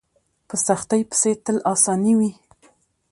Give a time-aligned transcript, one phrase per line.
[0.47, 2.31] په سختۍ پسې تل اساني وي.